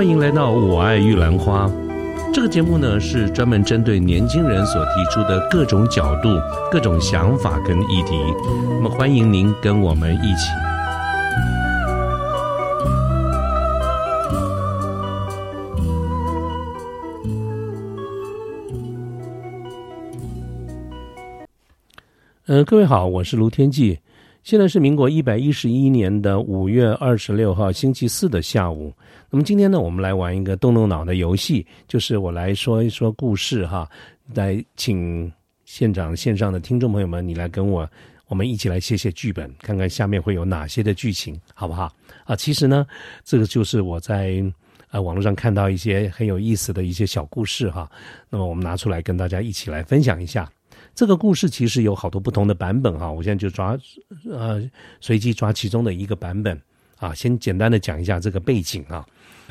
[0.00, 1.66] 欢迎来到《我爱玉兰花》
[2.32, 6.30] 这个节目呢，是专门针对年轻人所提出的各种角度、
[6.72, 8.18] 各种想法跟议题。
[8.46, 10.48] 那么，欢迎您跟我们一起。
[22.46, 23.98] 呃，各位好，我是卢天记。
[24.42, 28.92] 现在是民国一百一十一年的五月二十六号星期四的下午。
[29.28, 33.88] 那么今天呢，我们来玩一个动动脑的游戏，就是我来说一说故事哈，
[34.34, 35.30] 来请
[35.66, 37.88] 现场线上的听众朋友们，你来跟我，
[38.28, 41.94] 我们一起来写写剧本，看看下面会有哪些的剧情，好不好？
[42.24, 42.86] 啊，其实呢，
[43.22, 44.42] 这个就是我在
[44.88, 47.88] 啊网络上看到一些很有意思的一些小故事哈，
[48.30, 50.50] 那么我们拿出来跟大家一起来分享一下。
[51.00, 53.74] 这个故事其实有好多不同的版本哈，我现在就抓
[54.30, 54.62] 呃
[55.00, 56.60] 随机抓其中的一个版本
[56.98, 59.08] 啊，先简单的讲一下这个背景啊。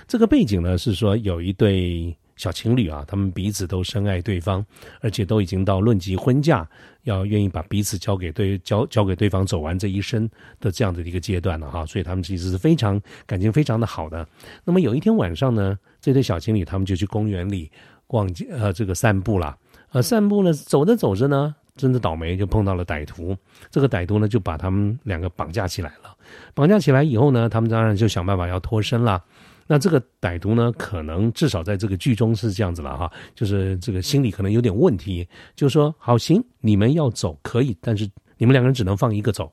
[0.07, 4.63] 这个背景呢是说有一对小情侣啊，他们彼此都深爱对方，
[5.01, 6.69] 而且都已经到论及婚嫁，
[7.05, 14.23] 要愿意把彼此交给对交交给对方走完这一生的这样的一个阶段了哈，所以他们其实是非常感情非常的好的。
[14.63, 17.71] 那么有一天晚上呢，这对小情侣他们就去公园里
[18.05, 19.57] 逛街呃这个散步了。
[19.91, 23.35] 呃，散步呢，走着走着呢，真的倒霉，就碰到了歹徒。
[23.71, 26.15] 这个歹徒呢，就把他们两个绑架起来了。
[26.53, 29.23] 绑架起来以后呢，他们当然就想办法要脱身了。
[29.65, 39.51] 那这个歹徒呢，可能至少在这个剧中是这样子了哈，就是这个心理可能有点问题，就说好行，你们要走可以，但是你们两个人只能放一个走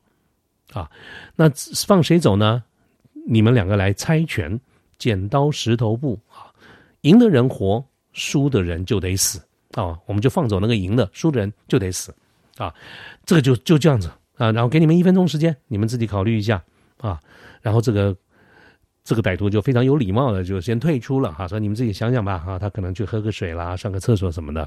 [0.73, 0.91] 啊。
[1.35, 1.51] 那
[1.87, 2.63] 放谁走呢？
[3.27, 4.59] 你们两个来猜拳，
[4.99, 6.53] 剪刀石头布啊，
[7.03, 9.41] 赢的人活，输的人就得死。
[9.77, 12.13] 啊，我们就放走那个赢的，输的人就得死，
[12.57, 12.75] 啊，
[13.27, 16.65] 这个就就这样子啊，然后给你们一分钟时间，你们自己考虑一下
[16.97, 17.21] 啊，
[17.61, 18.17] 然后这个
[19.05, 24.67] 这个歹徒就非常有礼貌的就先退出了哈，说你们自己想想吧，啊，他可能去喝个水啦，上个厕所什么的。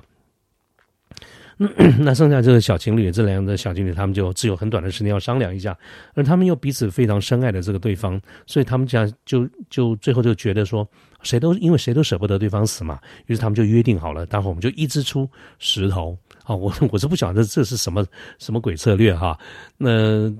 [2.00, 5.78] 那剩下这个小情侣，这两个小情侣，他们就只有很短的时间要商量一下，
[6.14, 10.88] 而他们又彼此非常深爱的这个对方，所以他们这样就就最后就觉得说，
[11.22, 18.06] 谁都因为谁都舍不得对方死嘛，于是他们就约定好了，待会我们就一支出石头啊，我 我是不晓得这是什么
[18.38, 19.38] 什么鬼策略哈，
[19.78, 20.34] 那。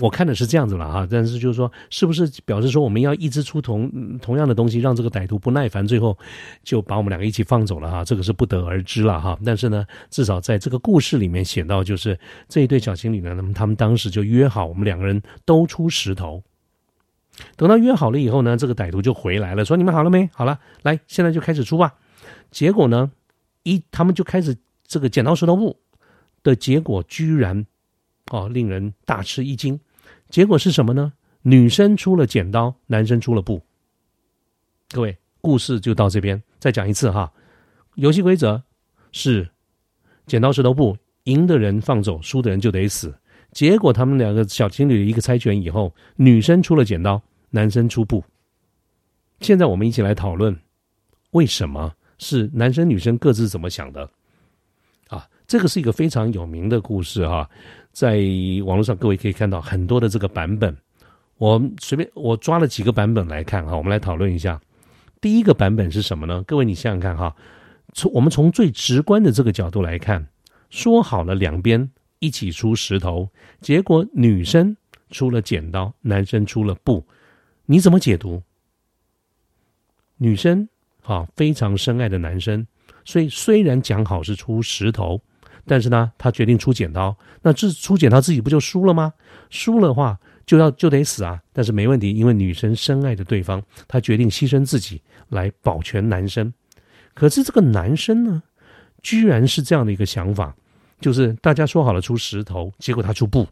[0.00, 6.16] 我看的是这样子了哈，但是就是说，是不是表示说我们要一直出同同样的东西，让这个歹徒不耐烦，最后
[6.64, 8.02] 就把我们两个一起放走了哈？
[8.02, 9.38] 这个是不得而知了哈。
[9.44, 16.42] 但是呢，至少在这个故事里面写到，就是这一对小情侣呢，那么他们当时就约好，我们两个人都出石头。
[17.56, 20.26] 等到约好了以后呢，这个歹徒就回来了，说：“你们好了没？
[20.32, 21.96] 好了，来，现在就开始出吧。”
[22.50, 23.12] 结果呢，
[23.62, 25.78] 一他们就开始这个剪刀石头布
[26.42, 27.66] 的结果，居然。
[28.30, 29.78] 哦，令人大吃一惊。
[30.28, 31.12] 结果是什么呢？
[31.42, 33.62] 女生出了剪刀，男生出了布。
[34.90, 36.42] 各位，故事就到这边。
[36.58, 37.32] 再讲一次哈，
[37.94, 38.60] 游戏规则
[39.12, 39.48] 是
[40.26, 43.14] 剪刀石头布，赢的人放走，输的人就得死。
[43.52, 48.24] 结果他们两个小情侣一个猜拳以后，女生出了剪刀，男生出布。
[49.40, 50.58] 现在我们一起来讨论，
[51.30, 54.10] 为什么是男生女生各自怎么想的？
[55.46, 57.48] 这个是一个非常有名的故事哈。
[57.92, 58.18] 在
[58.64, 60.76] 网络上，各位可以看到很多的这个版本。
[61.38, 64.60] 我随便我抓了几个版本来看哈，我们来讨论一下。
[65.20, 66.42] 第一个版本是什么呢？
[66.46, 67.34] 各位你想想看哈，
[67.92, 70.26] 从我们从最直观的这个角度来看，
[70.68, 73.28] 说好了两边一起出石头，
[73.60, 74.76] 结果女生
[75.10, 77.06] 出了剪刀，男生出了布，
[77.66, 78.42] 你怎么解读？
[80.16, 80.68] 女生
[81.02, 82.66] 啊，非常深爱的男生，
[83.04, 85.20] 所以虽然讲好是出石头。
[85.66, 89.12] 但是呢，他决定出剪刀，那这出剪刀自己不就输了吗？
[89.50, 91.42] 输了话就要就得死啊！
[91.52, 96.52] 但是没问题，因为女生深爱着对方，她决定牺牲自己来保全男生。
[97.14, 98.42] 可是这个男生呢，
[99.02, 100.54] 居然是这样的一个想法，
[101.00, 103.44] 就是大家说好了出石头，结果他出布。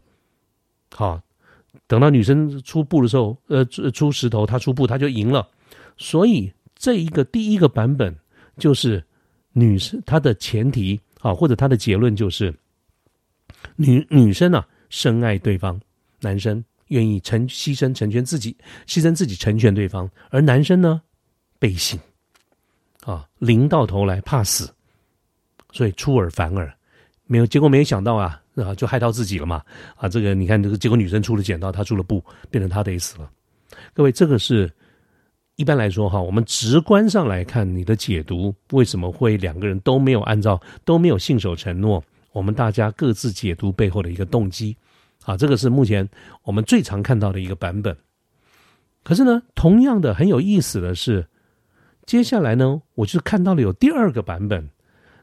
[0.93, 1.19] 好，
[1.85, 5.45] 等到女生出布的时候，呃，出石头，他出布，他就赢了。
[5.97, 8.15] 所以这一个第一个版本
[8.57, 9.03] 就是
[9.51, 10.97] 女生她的前提。
[11.25, 12.53] 啊，或者他的结论就是，
[13.77, 15.81] 女女生啊深爱对方，
[16.21, 18.55] 男生愿意成牺牲成全自己，
[18.85, 21.01] 牺牲自己成全对方，而男生呢
[21.57, 21.99] 背信，
[23.03, 24.71] 啊，临到头来怕死，
[25.71, 26.71] 所以出尔反尔，
[27.25, 29.63] 没有结果，没有想到啊，啊，就害到自己了嘛，
[29.95, 33.31] 啊，这个你看这个结果，女生出了剪刀，他出了布，变成他得死了。
[33.95, 34.71] 各位，这个是。
[35.55, 42.03] 一般来说，哈，我们直观上来看，你的解读为什么会两个人都没有按照都没有信守承诺？
[42.33, 44.75] 我们大家各自解读背后的一个动机，
[45.23, 46.07] 啊，这个是目前
[46.43, 47.95] 我们最常看到的一个版本。
[49.03, 51.25] 可是呢，同样的很有意思的是，
[52.05, 54.69] 接下来呢，我就看到了有第二个版本。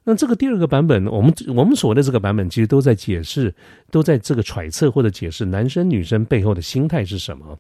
[0.05, 3.55] 那这个第二个版本，我们我们所谓的这个版本，其实都在解释，
[3.91, 7.57] 都在这个揣测或者解释男生女生背后的心态是什么。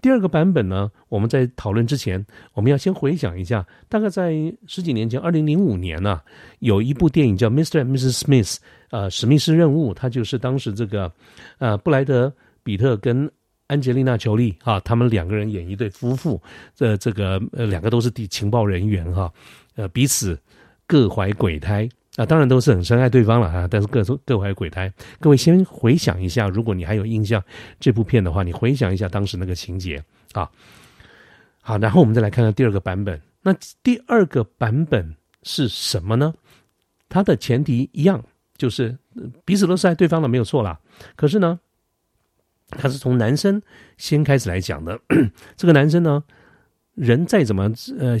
[0.00, 2.24] 第二个版本呢，我们在讨论之前，
[2.54, 4.32] 我们要先回想一下，大概在
[4.66, 6.20] 十几年前，二零零五年呢，
[6.60, 7.84] 有一部电影叫《Mr.
[7.84, 8.20] and Mrs.
[8.20, 8.54] Smith》，
[8.90, 11.12] 呃，史密斯任务，它就是当时这个，
[11.58, 12.32] 呃，布莱德
[12.62, 13.30] 比特跟
[13.66, 16.40] 安吉丽娜裘丽啊，他们两个人演一对夫妇，
[16.74, 19.32] 这这个呃，两个都是地情报人员哈，
[19.76, 20.38] 呃，彼此。
[20.86, 24.92] 各怀鬼胎啊，当然都是很深爱对方了啊，但是各各怀鬼胎。
[25.20, 27.42] 各位先回想一下，如果你还有印象
[27.78, 30.02] 这部片的话，你回想一下当时那个情节
[30.32, 30.50] 啊。
[31.60, 33.20] 好，然后我们再来看看第二个版本。
[33.42, 35.14] 那第二个版本
[35.44, 36.34] 是什么呢？
[37.08, 38.22] 它的前提一样，
[38.56, 38.98] 就是
[39.44, 40.80] 彼此都是爱对方的，没有错啦。
[41.14, 41.60] 可是呢，
[42.70, 43.62] 他是从男生
[43.98, 45.00] 先开始来讲的。
[45.56, 46.24] 这个男生呢，
[46.96, 48.18] 人再怎么呃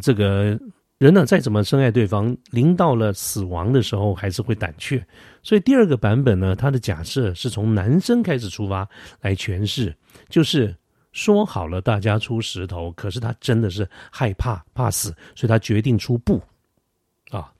[0.00, 0.56] 这个。
[1.02, 5.04] 人呢，再怎么深爱对方，临到了死亡的时候，还是会胆怯。
[5.42, 8.88] 所以第二个版本呢，他的假设是从男生开始出发
[9.20, 9.92] 来诠释，
[10.28, 10.72] 就是
[11.10, 16.40] 说好了大家出石头，可是他真的是害怕怕死，所以他决定出布
[17.32, 17.52] 啊，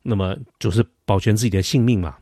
[0.00, 2.16] 那么就是保全自己的性命嘛。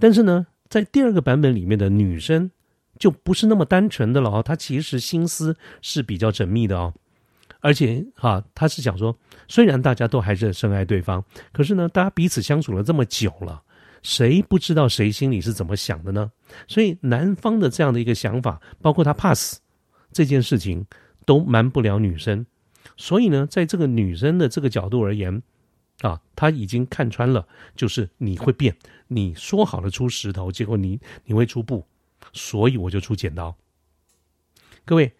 [0.00, 2.50] 但是呢，在第二个版本里面的女生
[2.98, 6.94] 就不是那么单纯的了哦，她其实心思是比较缜密的哦。
[7.62, 9.16] 而且哈，他是想说，
[9.46, 13.62] 虽然大家都还是深爱对方，可是呢，大家彼此相处了这么久了，
[14.02, 16.32] 谁不知道谁心里是怎么想的呢？
[16.66, 19.60] 所以男方的这样的一个想法，包括他怕死
[20.12, 20.84] 这件事情，
[21.24, 22.44] 都瞒不了女生。
[22.96, 25.40] 所以呢，在这个女生的这个角度而言，
[26.00, 28.76] 啊，他已经看穿了，就是你会变，
[29.06, 31.86] 你说好了出石头，结果你你会出布，
[32.32, 33.56] 所以我就出剪刀。
[34.84, 35.12] 各位。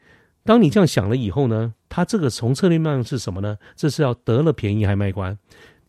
[0.45, 3.57] 当你这样想了以后呢，他这个从策略面是什么呢？
[3.77, 5.37] 这是要得了便宜还卖乖。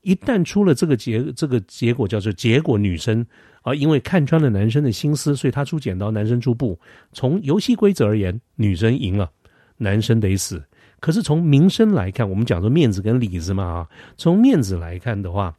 [0.02, 3.26] 一旦出了这个结，这个结果叫做结果，女生
[3.62, 6.78] 啊，因为看穿了男生的心思，所以他出剪刀，男生出布。
[7.14, 9.32] 从游戏规则而言，女生赢了，
[9.78, 10.62] 男生得死。
[11.00, 15.56] 可是从名声来看，我们讲说面子跟里子嘛啊，从面子来看的话，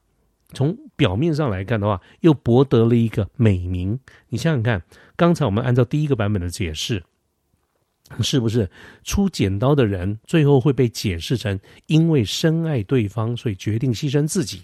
[0.52, 3.98] 从表面上来看的话，又博得了一个美名。
[4.28, 4.82] 你想想看，
[5.16, 7.02] 刚才我们按照第一个版本的解释。
[8.20, 8.70] 是不是
[9.02, 14.58] 出剪刀的人最后会被解释成因为深爱对方，所以决定牺牲自己；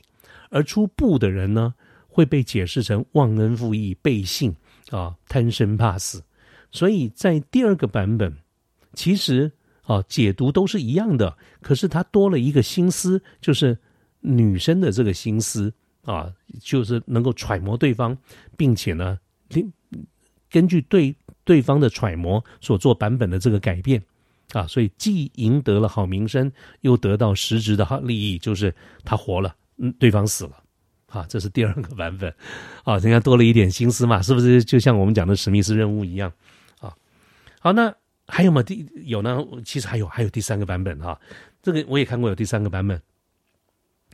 [0.50, 1.74] 而出布的人呢，
[2.06, 4.54] 会被解释成忘恩负义、背信
[4.90, 6.22] 啊、贪生怕死。
[6.70, 8.32] 所以在第二个版本，
[8.92, 9.50] 其实
[9.82, 13.76] 啊解读都是一样的，可是他多了一个心思，就是
[14.20, 15.72] 女生的这个心思
[16.02, 18.16] 啊，就是能够揣摩对方，
[18.56, 19.18] 并且呢，
[20.50, 21.14] 根据对。
[21.42, 24.00] 对方的揣摩所做版本的这个改变，
[24.52, 26.52] 啊，所以既赢得了好名声，
[26.82, 28.72] 又得到实质的好利益，就是
[29.04, 30.62] 他活了，嗯，对方死了，
[31.06, 32.32] 啊，这是第二个版本，
[32.84, 34.62] 啊，人家多了一点心思嘛，是不是？
[34.62, 36.32] 就像我们讲的史密斯任务一样，
[36.78, 36.94] 啊，
[37.58, 37.92] 好，那
[38.28, 38.62] 还有吗？
[38.62, 39.44] 第有呢？
[39.64, 41.18] 其实还有，还有第三个版本哈，
[41.62, 43.00] 这个我也看过有第三个版本，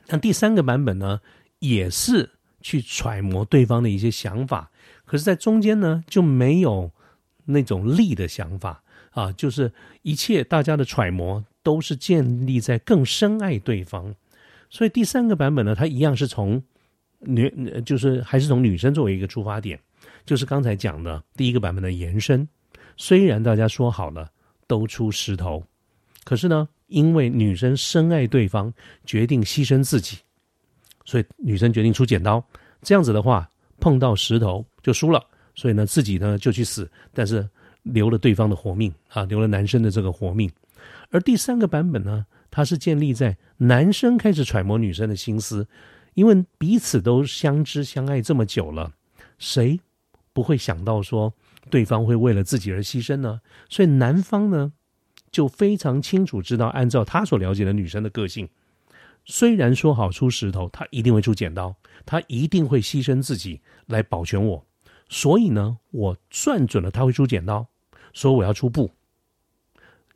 [0.07, 1.21] 那第三个版本呢，
[1.59, 2.31] 也是
[2.62, 4.71] 去揣摩对方的一些想法，
[5.07, 6.91] 可是，在中间呢，就没有。
[7.49, 8.83] 那种利的想法
[9.13, 9.73] 啊，就是
[10.03, 14.13] 一切大家的揣摩都是建立在更深爱对方，
[14.69, 16.61] 所以第三个版本呢，它一样是从
[17.21, 17.49] 女，
[17.87, 19.79] 就是还是从女生作为一个出发点，
[20.25, 22.49] 就是刚才讲的第一个版本的延伸。
[22.97, 24.29] 虽然大家说好了
[24.67, 25.63] 都出石头，
[26.25, 30.19] 可是呢，因为女生深爱对方，决定牺牲自己，
[31.05, 32.45] 所以女生决定出剪刀。
[32.83, 33.49] 这样子的话，
[33.87, 35.25] 碰到石头就输了。
[35.55, 37.49] 所以呢，自己呢就去死，但是
[37.85, 40.50] 留了对方的活命啊，留了男生的这个活命。
[41.11, 45.64] 而第三个版本呢，它是建立在男生开始揣摩女生的心思，
[46.14, 48.93] 因为彼此都相知相爱这么久了，
[49.38, 49.78] 谁
[50.33, 51.33] 不会想到说
[51.71, 53.40] 对方会为了自己而牺牲呢？
[53.71, 54.73] 所以男方呢
[55.31, 58.49] 就非常清楚知道，按照他所了解的女生的个性，
[59.26, 61.75] 虽然说好出石头，他一定会出剪刀，
[62.06, 64.64] 他一定会牺牲自己来保全我。
[65.09, 67.66] 所以呢，我算准了他会出剪刀，
[68.12, 68.90] 说我要出布，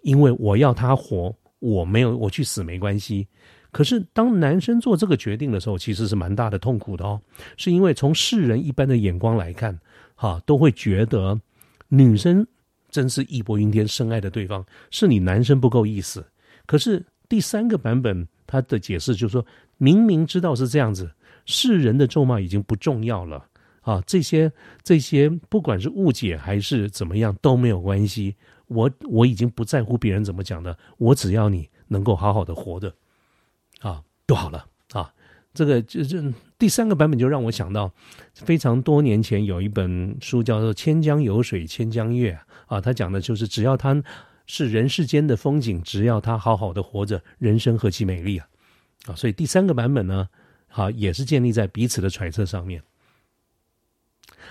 [0.02, 3.26] 因为我要他活，我没有我去死没关系。
[3.72, 7.20] 可是当男生做这个决定的时候，其实是蛮大的痛苦的哦，
[7.56, 9.78] 是因为从世人一般的眼光来看，
[10.16, 11.40] 哈，都会觉得
[11.88, 12.44] 女生
[12.90, 16.24] 真是义薄云天，深爱的对方是你男生不够意思。
[16.66, 19.46] 可是第三个版本他的解释就是说，
[19.78, 21.08] 明明知道是这样子，
[21.46, 23.46] 世人的咒骂已经不重要了。
[23.82, 24.52] 啊，这些
[24.82, 28.34] 这些，不管是误解还是怎么样都没有关系。
[28.66, 32.92] 我我已经不在乎别人怎么讲的，我只要你能够好好的活着
[33.80, 35.12] 啊，就好了啊。
[35.52, 37.90] 这个就是第三个版本，就让我想到
[38.34, 42.38] 非常多年前有一本书叫做《千江有水千江月》
[42.72, 44.00] 啊，他讲的就是只要他
[44.52, 48.48] 是人世间的风景，只要他好好的活着，人生何其美丽啊！
[49.06, 50.28] 啊，所以第三个版本呢，
[50.66, 52.82] 好也是建立在彼此的揣测上面。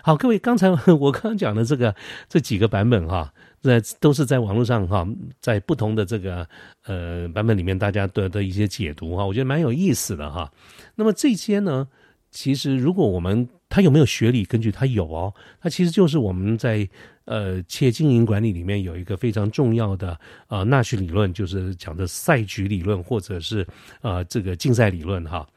[0.02, 1.94] 好，各位，刚才 我刚刚讲的这个
[2.30, 3.34] 这几个版本哈。
[3.62, 5.06] 在都是在网络上哈，
[5.42, 6.48] 在不同的这个
[6.86, 10.50] 呃版本里面，大家的的一些解读哈，我觉得蛮有意思的哈。
[10.96, 11.86] 那么这些呢，
[12.32, 16.90] 其实如果我们他有没有学理根据，他有哦，它其实就是我们在
[17.26, 23.66] 呃企业经营管理里面有一个非常重要的呃纳许理论，就是讲的赛局理论，或者是
[24.02, 25.48] 呃这个竞赛理论哈。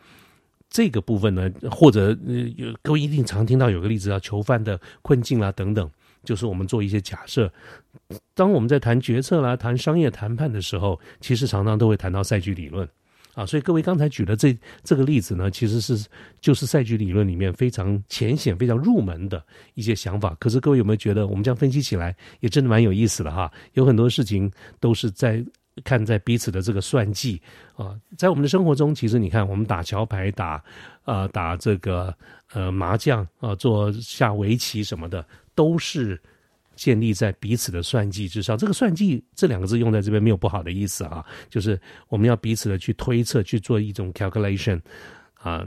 [0.68, 5.90] 这个部分呢，或者呃各位一定常听到有个例子叫囚犯的困境啦等等。
[6.24, 7.52] 就是我们做一些假设，
[8.32, 12.88] 当我们在谈决策啦、谈商业谈判的时候，其实常常都会谈到赛局理论
[13.34, 13.46] 啊。
[13.46, 16.06] 所以各位刚才举的这这个例子呢，其实是
[16.40, 20.36] 就是赛局理论里面非常浅显、非常入门的一些想法。
[20.40, 23.50] 可是各位有没有觉得，我们这样分析起来也真的蛮有意思的哈？
[23.74, 25.44] 有很多事情都是在
[25.84, 27.40] 看在彼此的这个算计
[27.74, 27.98] 啊。
[28.16, 30.62] 在我们的生活中，其实你看，我们打桥牌、打
[31.04, 32.14] 啊打这个
[32.52, 35.24] 呃麻将啊，做下围棋什么的。
[35.54, 36.18] 都是
[36.82, 38.58] 建立在彼此的算计之上。
[38.58, 44.80] 这个“算计”这两个字用在这边没有不好的意思啊，就是我们要彼此的去推测，去做一种 calculation
[45.34, 45.64] 啊。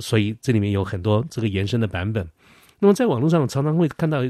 [0.00, 2.24] 所以这里面有很多这个延伸的版本。
[2.78, 4.20] 那么在网络上常常会看到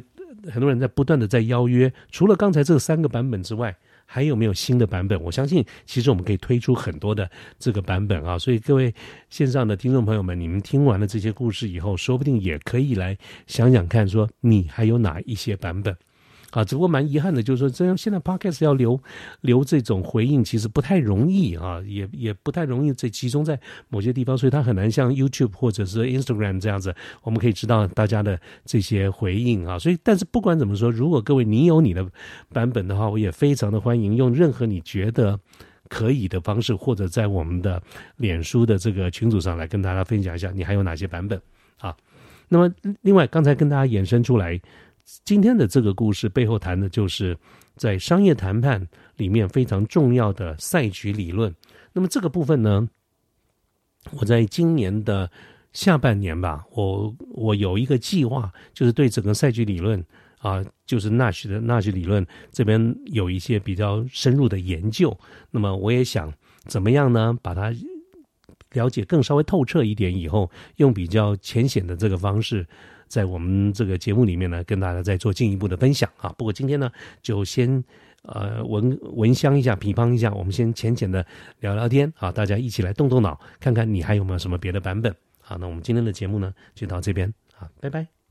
[0.50, 3.76] 很多人在不断的在邀约，除了刚才这三个版本之外。
[4.07, 5.19] 还有没有新的版本？
[5.23, 7.28] 我相信，其实我们可以推出很多的
[7.59, 8.38] 这个版本啊。
[8.38, 8.95] 所以各位
[9.31, 13.16] 线上的听众朋友们，你们听完了这些故事以后，说不定也可以来
[13.47, 15.97] 想想看，说你还有哪一些版本。
[16.54, 18.99] 啊，只不过蛮遗憾的，就是说，这样现在 podcast 要留
[19.40, 23.58] 留这种回应，其实不太容易啊，也也不太容易在集中在
[23.88, 26.94] 某些地方，所以它很难像 YouTube 或者是 Instagram 这样子，
[27.25, 29.76] 我们可以知道大家的这些回应啊。
[29.76, 32.08] 所以，但是不管怎么说，如果各位你有你的
[32.52, 35.37] 版本的话，我也非常的欢迎用任何你觉得
[35.88, 37.82] 可以的方式，或者在我们的
[38.18, 41.40] 脸书的这个群组上来跟大家分享一下，你还有哪些版本
[41.78, 41.96] 啊？
[42.49, 44.61] 那么，另外刚才跟大家衍生出来。
[45.25, 47.37] 今天的这个故事背后谈的就是
[47.76, 51.54] 在商业谈判里面非常重要的赛局理论。
[51.92, 52.88] 那么这个部分呢，
[54.12, 55.30] 我在今年的
[55.73, 60.02] 下半年吧，我我有一个计划，就是对整个赛局理论
[60.38, 65.16] 啊，就是纳什的纳什理论这边有一些比较深入的研究。
[65.50, 66.32] 那么我也想
[66.64, 67.75] 怎么样呢，把它
[68.73, 72.66] 了解更稍微透彻一点以后，用比较浅显的这个方式。
[73.14, 76.35] 在我们这个节目里面呢，跟大家再做进一步的分享啊。
[76.37, 76.90] 不过今天呢，
[77.23, 77.85] 就先
[78.23, 81.25] 呃闻闻香一下，乒乓一下，我们先浅浅的
[81.61, 85.14] 聊聊天啊，大家一起来动动脑，看看你还有没有什么别的版本。
[85.40, 88.24] 好，那我们今天的节目呢，就到这边啊，拜拜。